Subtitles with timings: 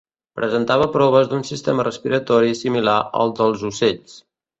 [0.37, 4.17] Presentava proves d'un sistema respiratori similar al dels ocells.